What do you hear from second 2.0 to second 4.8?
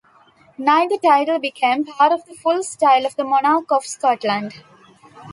of the full style of the monarch of Scotland.